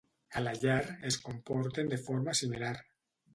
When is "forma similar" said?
2.09-2.73